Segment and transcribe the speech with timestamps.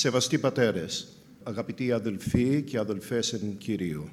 [0.00, 1.08] Σεβαστοί πατέρες,
[1.42, 4.12] αγαπητοί αδελφοί και αδελφές εν Κυρίω,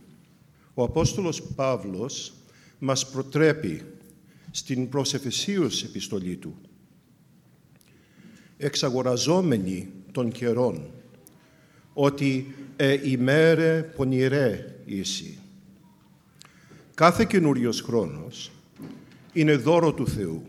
[0.74, 2.34] ο Απόστολος Παύλος
[2.80, 3.84] μας προτρέπει
[4.52, 6.58] στην προσεφεσίους επιστολή του
[8.58, 10.92] εξαγοραζόμενοι των καιρών
[11.94, 15.38] ότι «ε ημέρε πονηρέ isi».
[16.94, 18.52] Κάθε καινούριος χρόνος
[19.34, 20.44] είναι δώρο του Θεού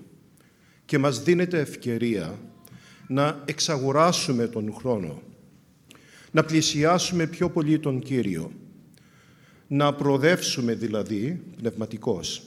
[0.84, 2.38] και μας δίνεται ευκαιρία
[3.08, 5.22] να εξαγοράσουμε τον χρόνο,
[6.30, 8.52] να πλησιάσουμε πιο πολύ τον Κύριο,
[9.68, 12.42] να προοδεύσουμε δηλαδή πνευματικώς.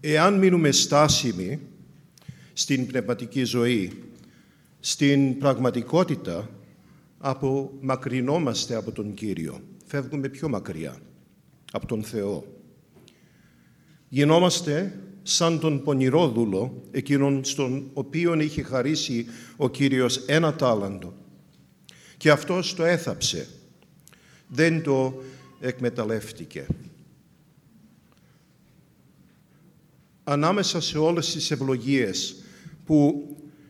[0.00, 1.60] Εάν μείνουμε στάσιμοι
[2.52, 3.92] στην πνευματική ζωή,
[4.80, 6.50] στην πραγματικότητα,
[7.18, 9.60] απομακρυνόμαστε από τον Κύριο.
[9.86, 10.96] Φεύγουμε πιο μακριά
[11.72, 12.44] από τον Θεό.
[14.08, 19.26] Γινόμαστε σαν τον πονηρό δούλο, εκείνον στον οποίο είχε χαρίσει
[19.56, 21.14] ο Κύριος ένα τάλαντο.
[22.16, 23.48] Και αυτός το έθαψε.
[24.48, 25.22] Δεν το
[25.60, 26.66] εκμεταλλεύτηκε.
[30.24, 32.36] Ανάμεσα σε όλες τις ευλογίες
[32.84, 33.28] που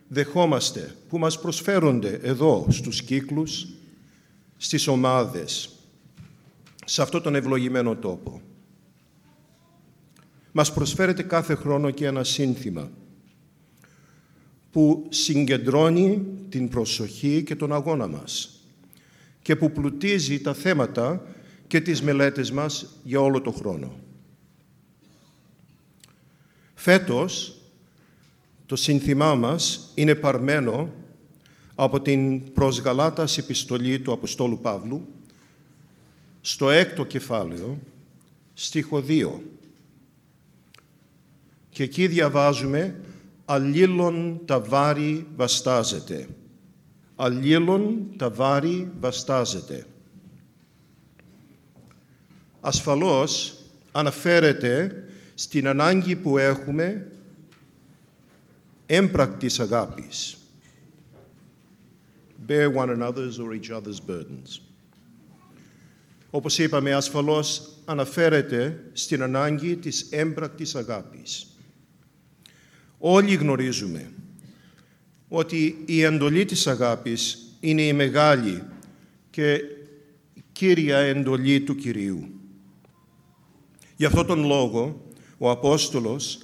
[0.09, 3.67] δεχόμαστε, που μας προσφέρονται εδώ στους κύκλους,
[4.57, 5.71] στις ομάδες,
[6.85, 8.41] σε αυτόν τον ευλογημένο τόπο.
[10.59, 12.91] Μας προσφέρεται κάθε χρόνο και ένα σύνθημα
[14.71, 18.61] που συγκεντρώνει την προσοχή και τον αγώνα μας
[19.43, 21.27] και που πλουτίζει τα θέματα
[21.67, 23.99] και τις μελέτες μας για όλο το χρόνο.
[26.75, 27.61] Φέτος,
[28.67, 30.93] το σύνθημά μας είναι παρμένο
[31.75, 35.07] από την προς Γαλάτας επιστολή του Αποστόλου Παύλου
[36.41, 37.79] στο έκτο κεφάλαιο,
[38.55, 39.41] στίχο 2.
[41.77, 43.01] Και εκεί διαβάζουμε
[43.45, 46.29] «Αλλήλων τα βάρη βαστάζεται».
[47.17, 49.87] «Αλλήλων τα βάρη βαστάζεται».
[52.61, 53.57] Ασφαλώς
[53.93, 57.13] αναφέρεται στην ανάγκη που έχουμε
[58.87, 60.37] έμπρακτης αγάπης.
[62.49, 64.61] Bear one another's or each other's burdens.
[66.31, 71.51] Όπως είπαμε, ασφαλώς αναφέρεται στην ανάγκη της έμπρακτης αγάπης.
[72.99, 74.11] Όλοι γνωρίζουμε
[75.29, 78.63] ότι η εντολή της αγάπης είναι η μεγάλη
[79.31, 79.61] και
[80.53, 82.29] κύρια εντολή του Κυρίου.
[83.97, 86.39] Γι' αυτόν τον λόγο, ο Απόστολος,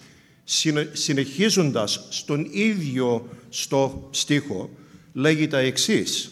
[0.93, 4.71] συνεχίζοντας στον ίδιο στο στίχο,
[5.13, 6.31] λέγει τα εξής.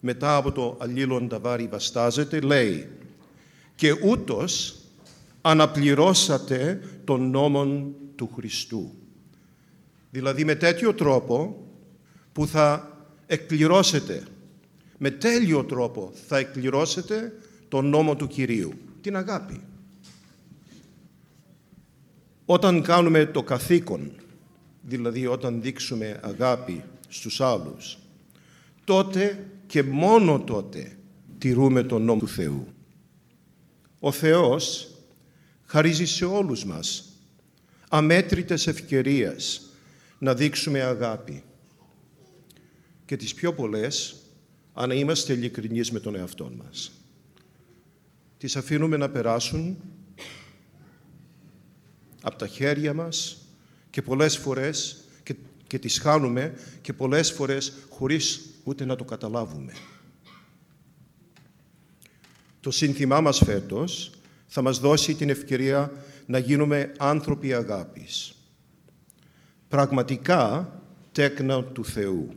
[0.00, 2.88] Μετά από το «αλλήλων τα βάρη βαστάζεται», λέει
[3.74, 4.76] «Και ούτως
[5.40, 9.05] αναπληρώσατε τον νόμον του Χριστού».
[10.16, 11.66] Δηλαδή με τέτοιο τρόπο
[12.32, 12.96] που θα
[13.26, 14.22] εκπληρώσετε,
[14.98, 17.32] με τέλειο τρόπο θα εκπληρώσετε
[17.68, 19.60] τον νόμο του Κυρίου, την αγάπη.
[22.44, 24.12] Όταν κάνουμε το καθήκον,
[24.82, 27.98] δηλαδή όταν δείξουμε αγάπη στους άλλους,
[28.84, 30.96] τότε και μόνο τότε
[31.38, 32.66] τηρούμε τον νόμο του Θεού.
[34.00, 34.90] Ο Θεός
[35.64, 37.04] χαρίζει σε όλους μας
[37.88, 39.65] αμέτρητες ευκαιρίες
[40.18, 41.44] να δείξουμε αγάπη.
[43.04, 44.16] Και τις πιο πολλές,
[44.74, 46.92] αν είμαστε ειλικρινείς με τον εαυτό μας.
[48.38, 49.76] Τις αφήνουμε να περάσουν
[52.22, 53.38] από τα χέρια μας
[53.90, 59.72] και πολλές φορές και, και τις χάνουμε και πολλές φορές χωρίς ούτε να το καταλάβουμε.
[62.60, 64.10] Το σύνθημά μας φέτος
[64.46, 65.92] θα μας δώσει την ευκαιρία
[66.26, 68.35] να γίνουμε άνθρωποι αγάπης.
[69.76, 70.72] Πραγματικά
[71.12, 72.28] τέκνα του Θεού.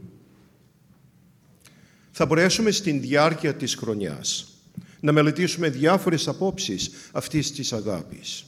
[2.11, 4.47] Θα μπορέσουμε στην διάρκεια της χρονιάς
[4.99, 8.45] να μελετήσουμε διάφορες απόψεις αυτής της αγάπης.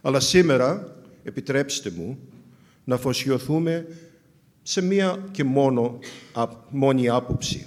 [0.00, 2.18] Αλλά σήμερα, επιτρέψτε μου,
[2.84, 3.86] να αφοσιωθούμε
[4.62, 5.98] σε μία και μόνο
[6.70, 7.66] μόνη άποψη.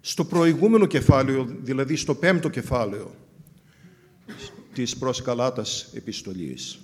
[0.00, 3.14] Στο προηγούμενο κεφάλαιο, δηλαδή στο πέμπτο κεφάλαιο
[4.72, 6.78] της προσκαλάτας επιστολής,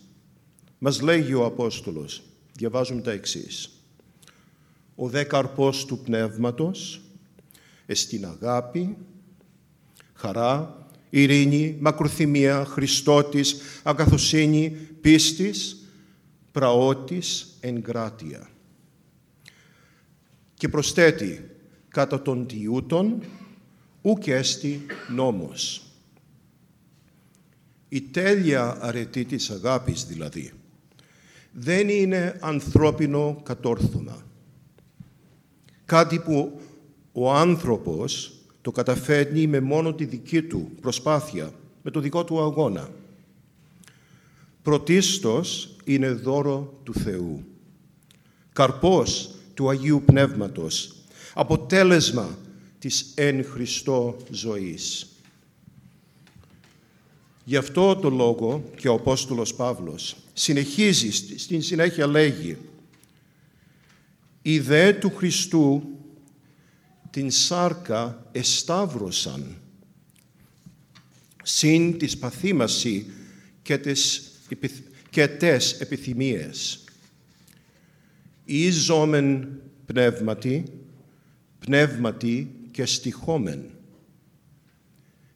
[0.87, 2.23] μας λέγει ο Απόστολος,
[2.53, 3.71] διαβάζουμε τα εξής.
[4.95, 7.01] Ο δε καρπός του πνεύματος,
[7.87, 8.97] εστιν αγάπη,
[10.15, 14.71] χαρά, ειρήνη, μακροθυμία, Χριστότης, αγαθοσύνη,
[15.01, 15.77] πίστης,
[16.53, 18.51] πραότης, εγκράτεια.
[20.55, 21.51] Και προσθέτει,
[21.89, 23.23] κατά των τιούτων,
[24.03, 25.83] ουκ έστι νόμος.
[27.89, 30.53] Η τέλεια αρετή της αγάπης δηλαδή
[31.55, 34.27] δεν είναι ανθρώπινο κατόρθωμα.
[35.85, 36.61] Κάτι που
[37.13, 41.53] ο άνθρωπος το καταφέρνει με μόνο τη δική του προσπάθεια,
[41.83, 42.91] με το δικό του αγώνα.
[44.63, 47.45] Πρωτίστως είναι δώρο του Θεού.
[48.53, 50.95] Καρπός του Αγίου Πνεύματος.
[51.35, 52.39] Αποτέλεσμα
[52.79, 55.07] της εν Χριστώ ζωής.
[57.45, 62.57] Γι' αυτό το λόγο και ο Απόστολος Παύλος συνεχίζει, στην συνέχεια λέγει
[64.43, 65.83] «Οι δε του Χριστού
[67.11, 69.57] την σάρκα εσταύρωσαν,
[71.43, 73.07] συν της παθήμαση
[73.63, 74.31] και τις,
[75.11, 76.85] και τες επιθυμίες.
[78.45, 80.65] Ιζόμεν πνεύματι,
[81.59, 83.71] πνεύματι και στοιχόμεν.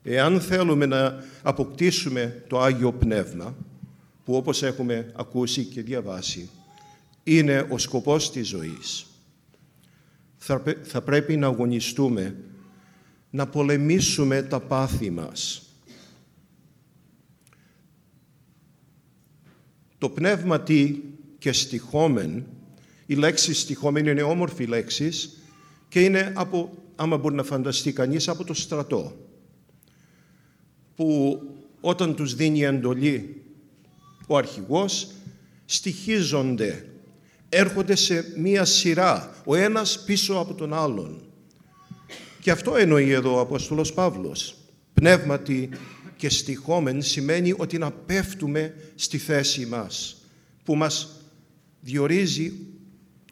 [0.03, 3.57] Εάν θέλουμε να αποκτήσουμε το Άγιο Πνεύμα,
[4.29, 6.51] που όπως έχουμε ακούσει και διαβάσει,
[7.23, 9.07] είναι ο σκοπός της ζωής.
[10.83, 12.37] Θα πρέπει να αγωνιστούμε,
[13.31, 15.63] να πολεμήσουμε τα πάθη μας.
[19.99, 21.01] Το πνεύμα τι
[21.39, 22.47] και στοιχόμεν,
[23.07, 25.11] η λέξη στοιχόμεν είναι όμορφη λέξη
[25.89, 29.17] και είναι από, άμα μπορεί να φανταστεί κανείς, από το στρατό,
[30.97, 31.41] που
[31.81, 33.38] όταν τους δίνει εντολή
[34.31, 35.09] ο αρχηγός,
[35.65, 36.87] στοιχίζονται,
[37.49, 41.23] έρχονται σε μία σειρά, ο ένας πίσω από τον άλλον.
[42.41, 44.57] Και αυτό εννοεί εδώ ο Απόστολος Παύλος.
[44.95, 45.69] Πνεύματι
[46.17, 50.17] και στοιχόμεν σημαίνει ότι να πέφτουμε στη θέση μας,
[50.65, 51.21] που μας
[51.81, 52.53] διορίζει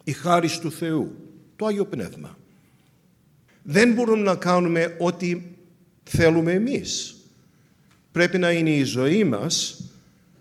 [0.03, 1.15] η χάρη του Θεού,
[1.55, 2.37] το Άγιο Πνεύμα.
[3.63, 5.41] Δεν μπορούμε να κάνουμε ό,τι
[6.03, 7.15] θέλουμε εμείς.
[8.11, 9.81] Πρέπει να είναι η ζωή μας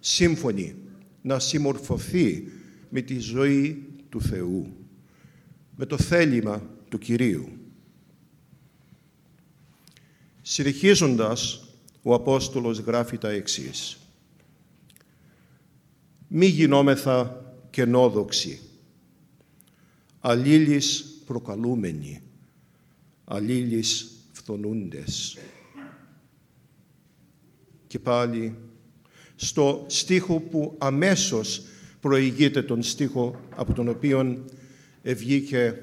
[0.07, 0.75] σύμφωνη,
[1.23, 2.49] να συμμορφωθεί
[2.91, 4.77] με τη ζωή του Θεού,
[5.77, 7.49] με το θέλημα του Κυρίου.
[10.43, 11.69] Συνεχίζοντας,
[12.03, 13.99] ο Απόστολος γράφει τα εξής.
[16.29, 18.61] «Μη γινόμεθα κενόδοξοι,
[20.21, 22.23] αλλήλεις προκαλούμενοι,
[23.25, 25.39] αλλήλεις φθονούντες».
[27.87, 28.57] Και πάλι
[29.37, 31.63] στο στίχο που αμέσως
[32.01, 34.45] προηγείται τον στίχο από τον οποίο
[35.03, 35.83] ευγήκε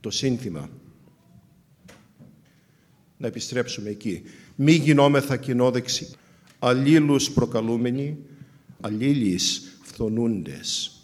[0.00, 0.70] το σύνθημα.
[3.16, 4.22] Να επιστρέψουμε εκεί.
[4.54, 6.10] Μη γινόμεθα κοινόδεξοι,
[6.58, 8.18] αλλήλους προκαλούμενοι,
[8.80, 10.98] αλλήλεις φθονούντες.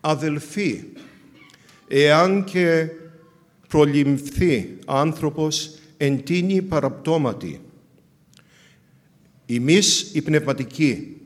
[0.00, 0.84] Αδελφοί,
[1.88, 2.88] εάν και
[3.68, 7.60] προλημφθεί άνθρωπος εν τίνη παραπτώματι,
[9.46, 11.16] Εμείς οι πνευματικοί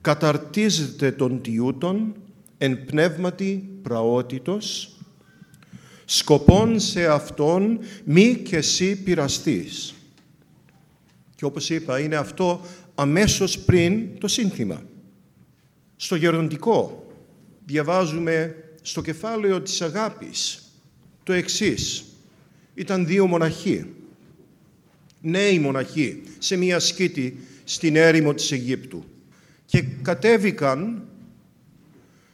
[0.00, 2.14] καταρτίζεται των τιούτων
[2.58, 4.96] εν πνεύματι πραότητος,
[6.04, 9.94] σκοπών σε Αυτόν μη και εσύ πειραστείς.
[11.34, 12.60] Και όπως είπα, είναι αυτό
[12.94, 14.82] αμέσως πριν το σύνθημα.
[15.96, 17.06] Στο γεροντικό
[17.64, 20.62] διαβάζουμε στο κεφάλαιο της αγάπης
[21.22, 22.04] το εξής.
[22.74, 23.86] Ήταν δύο μοναχοί
[25.24, 29.04] νέοι μοναχοί σε μία σκήτη στην έρημο της Αιγύπτου
[29.66, 31.02] και κατέβηκαν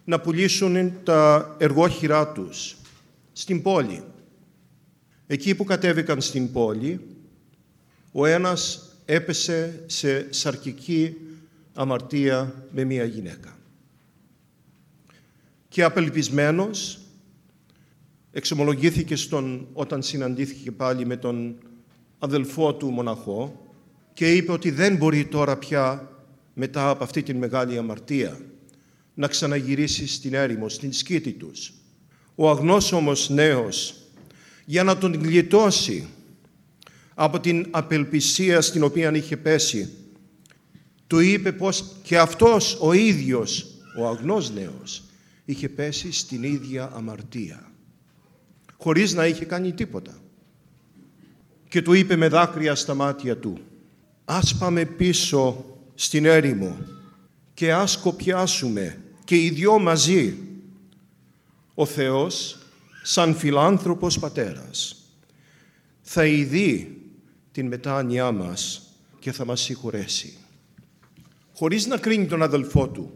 [0.05, 2.77] να πουλήσουν τα εργόχειρά τους
[3.33, 4.03] στην πόλη.
[5.27, 7.01] Εκεί που κατέβηκαν στην πόλη,
[8.13, 11.17] ο ένας έπεσε σε σαρκική
[11.75, 13.59] αμαρτία με μία γυναίκα.
[15.69, 16.99] Και απελπισμένος,
[18.33, 21.57] εξομολογήθηκε στον, όταν συναντήθηκε πάλι με τον
[22.23, 23.67] αδελφό του μοναχό
[24.13, 26.11] και είπε ότι δεν μπορεί τώρα πια
[26.55, 28.39] μετά από αυτή την μεγάλη αμαρτία
[29.15, 31.73] να ξαναγυρίσει στην έρημο, στην σκήτη τους.
[32.35, 33.95] Ο αγνός όμως νέος
[34.65, 36.09] για να τον γλιτώσει
[37.15, 39.91] από την απελπισία στην οποία είχε πέσει
[41.07, 43.67] του είπε πως και αυτός ο ίδιος,
[43.99, 45.03] ο αγνός νέος,
[45.45, 47.71] είχε πέσει στην ίδια αμαρτία
[48.77, 50.21] χωρίς να είχε κάνει τίποτα
[51.71, 53.59] και του είπε με δάκρυα στα μάτια του
[54.25, 56.79] «Ας πάμε πίσω στην έρημο
[57.55, 60.37] και ας κοπιάσουμε και οι δυο μαζί
[61.75, 62.59] ο Θεός
[63.03, 64.97] σαν φιλάνθρωπος πατέρας
[66.01, 67.01] θα ειδεί
[67.53, 68.83] την μετάνοιά μας
[69.19, 70.37] και θα μας συγχωρέσει.
[71.55, 73.15] Χωρίς να κρίνει τον αδελφό του,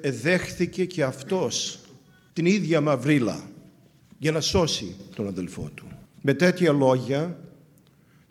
[0.00, 1.78] εδέχθηκε και αυτός
[2.32, 3.50] την ίδια μαυρίλα
[4.18, 5.86] για να σώσει τον αδελφό του.
[6.20, 7.36] Με τέτοια λόγια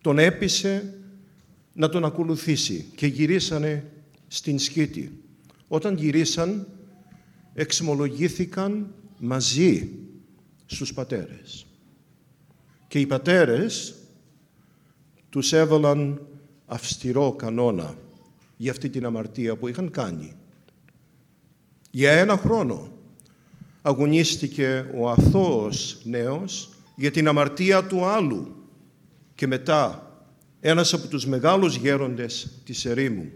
[0.02, 0.94] τον έπεισε
[1.74, 3.92] να τον ακολουθήσει και γυρίσανε
[4.28, 5.24] στην σκήτη
[5.68, 6.68] όταν γυρίσαν
[7.54, 9.90] εξομολογήθηκαν μαζί
[10.66, 11.66] στους πατέρες.
[12.88, 13.96] Και οι πατέρες
[15.30, 16.28] τους έβαλαν
[16.66, 17.96] αυστηρό κανόνα
[18.58, 20.34] για αυτή την αμαρτία που είχαν κάνει.
[21.92, 22.92] Για ένα χρόνο
[23.82, 28.61] αγωνίστηκε ο αθώος νέος για την αμαρτία του άλλου
[29.42, 30.12] και μετά
[30.60, 33.32] ένας από τους μεγάλους γέροντες της ερήμου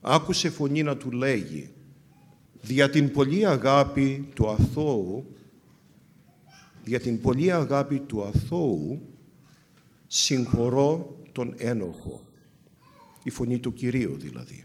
[0.00, 1.70] άκουσε φωνή να του λέγει
[2.60, 5.36] «Δια την πολλή αγάπη του αθώου,
[6.84, 9.00] δια την πολλή αγάπη του αθώου,
[10.06, 12.24] συγχωρώ τον ένοχο».
[13.22, 14.64] Η φωνή του Κυρίου δηλαδή.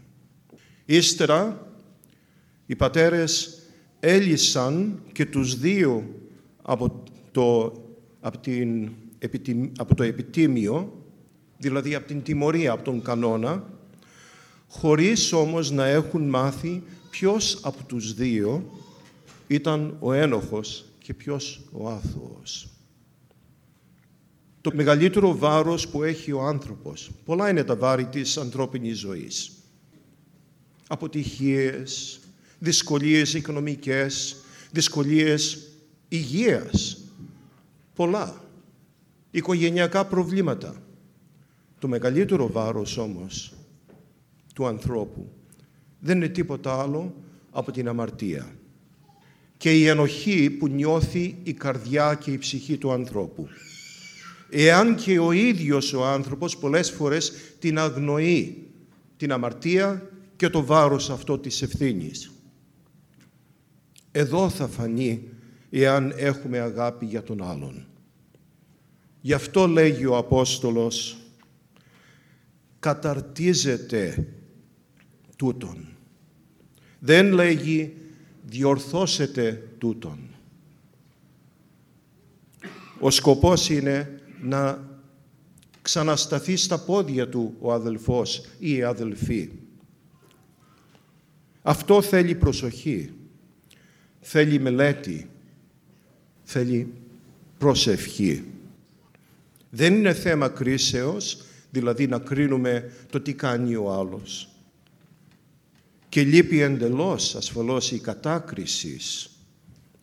[0.84, 1.72] Ύστερα
[2.66, 3.62] οι πατέρες
[4.00, 6.14] έλυσαν και τους δύο
[6.62, 7.72] από το,
[8.20, 8.92] από την,
[9.76, 10.92] από το επιτήμιο,
[11.58, 13.72] δηλαδή από την τιμωρία, από τον κανόνα,
[14.68, 18.70] χωρίς όμως να έχουν μάθει ποιος από τους δύο
[19.46, 22.68] ήταν ο ένοχος και ποιος ο άθωος.
[24.60, 29.52] Το μεγαλύτερο βάρος που έχει ο άνθρωπος, πολλά είναι τα βάρη της ανθρώπινης ζωής.
[30.86, 32.20] Αποτυχίες,
[32.58, 34.36] δυσκολίες οικονομικές,
[34.70, 35.68] δυσκολίες
[36.08, 36.98] υγείας,
[37.94, 38.43] πολλά,
[39.34, 40.74] οικογενειακά προβλήματα.
[41.78, 43.54] Το μεγαλύτερο βάρος όμως
[44.54, 45.32] του ανθρώπου
[46.00, 47.14] δεν είναι τίποτα άλλο
[47.50, 48.54] από την αμαρτία
[49.56, 53.48] και η ενοχή που νιώθει η καρδιά και η ψυχή του ανθρώπου.
[54.50, 58.66] Εάν και ο ίδιος ο άνθρωπος πολλές φορές την αγνοεί,
[59.16, 62.30] την αμαρτία και το βάρος αυτό της ευθύνης.
[64.10, 65.28] Εδώ θα φανεί
[65.70, 67.86] εάν έχουμε αγάπη για τον άλλον.
[69.24, 71.16] Γι' αυτό λέγει ο Απόστολος
[72.78, 74.26] «καταρτίζεται
[75.36, 75.86] τούτον».
[76.98, 77.96] Δεν λέγει
[78.42, 80.18] «διορθώσετε τούτον».
[83.00, 84.88] Ο σκοπός είναι να
[85.82, 89.50] ξανασταθεί στα πόδια του ο αδελφός ή η αδελφή.
[91.62, 93.12] Αυτό θέλει προσοχή
[94.20, 95.30] θέλει μελέτη,
[96.42, 96.92] θέλει
[97.58, 98.44] προσευχή.
[99.74, 104.48] Δεν είναι θέμα κρίσεως, δηλαδή να κρίνουμε το τι κάνει ο άλλος.
[106.08, 109.30] Και λείπει εντελώς ασφαλώς η κατάκρισης,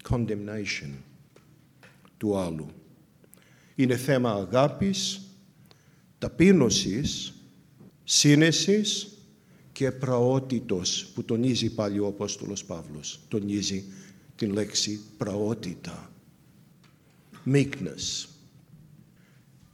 [0.10, 0.92] condemnation
[2.18, 2.68] του άλλου.
[3.76, 5.22] Είναι θέμα αγάπης,
[6.18, 7.34] ταπείνωσης,
[8.04, 9.08] σύνεσης
[9.72, 13.20] και πραότητος που τονίζει πάλι ο Απόστολος Παύλος.
[13.28, 13.84] Τονίζει
[14.36, 16.12] την λέξη πραότητα.
[17.46, 18.31] Meekness.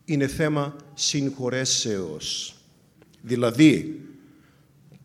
[0.10, 2.56] Είναι θέμα συγχωρέσεως.
[3.22, 4.02] Δηλαδή,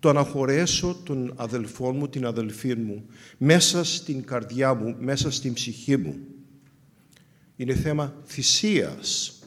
[0.01, 3.07] το να χωρέσω τον αδελφό μου, την αδελφή μου,
[3.39, 6.17] μέσα στην καρδιά μου, μέσα στην ψυχή μου.
[7.57, 9.39] Είναι θέμα θυσίας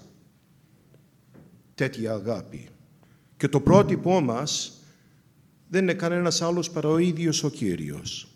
[1.76, 2.68] τέτοια αγάπη.
[3.38, 4.80] Και το πρότυπό μας
[5.70, 8.28] δεν είναι κανένας άλλος παρά ο ίδιος ο Κύριος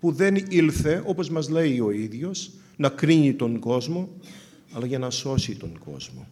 [0.00, 4.08] που δεν ήλθε, όπως μας λέει ο ίδιος, να κρίνει τον κόσμο,
[4.72, 6.28] αλλά για να σώσει τον κόσμο.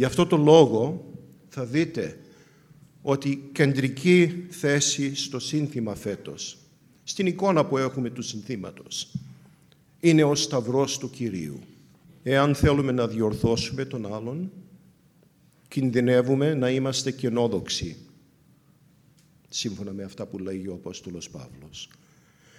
[0.00, 1.10] Γι' αυτό το λόγο
[1.48, 2.18] θα δείτε
[3.02, 6.58] ότι κεντρική θέση στο σύνθημα φέτος,
[7.04, 9.12] στην εικόνα που έχουμε του συνθήματος,
[10.00, 11.58] είναι ο Σταυρός του Κυρίου.
[12.22, 14.50] Εάν θέλουμε να διορθώσουμε τον άλλον,
[15.68, 17.96] κινδυνεύουμε να είμαστε κενόδοξοι,
[19.48, 21.88] σύμφωνα με αυτά που λέει ο Απόστολος Παύλος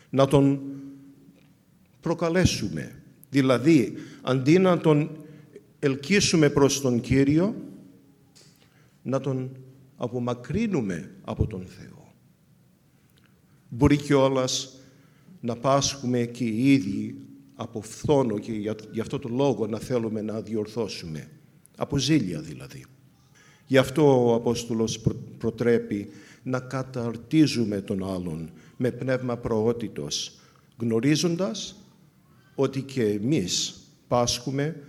[0.09, 0.61] να τον
[2.01, 3.01] προκαλέσουμε.
[3.29, 5.09] Δηλαδή, αντί να τον
[5.83, 7.55] ελκύσουμε προς τον Κύριο,
[9.01, 9.57] να τον
[9.95, 12.13] απομακρύνουμε από τον Θεό.
[13.69, 14.79] Μπορεί κιόλας
[15.39, 17.15] να πάσχουμε και οι ίδιοι
[17.55, 21.29] από φθόνο και για, για αυτό το λόγο να θέλουμε να διορθώσουμε.
[21.77, 22.85] Από ζήλια δηλαδή.
[23.65, 24.99] Γι' αυτό ο Απόστολος
[25.37, 26.07] προτρέπει
[26.43, 30.39] να καταρτίζουμε τον άλλον με πνεύμα προότητος,
[30.77, 31.75] γνωρίζοντας
[32.55, 34.83] ότι και εμείς πάσχουμε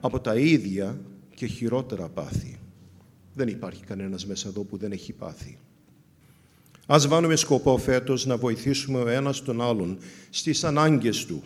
[0.00, 1.00] από τα ίδια
[1.34, 2.58] και χειρότερα πάθη.
[3.34, 5.58] Δεν υπάρχει κανένας μέσα εδώ που δεν έχει πάθει.
[6.86, 9.98] Ας βάλουμε σκοπό φέτος να βοηθήσουμε ο ένας τον άλλον
[10.30, 11.42] στις ανάγκες του,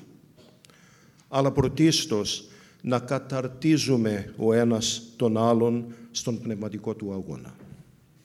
[1.28, 2.49] αλλά πρωτίστως
[2.82, 7.54] να καταρτίζουμε ο ένας τον άλλον στον πνευματικό του αγώνα.